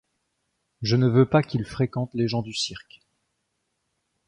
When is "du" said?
2.41-2.55